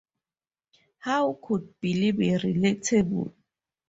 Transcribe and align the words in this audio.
How 0.97 1.33
could 1.39 1.79
Billy 1.79 2.09
be 2.09 2.29
relatable? 2.29 3.33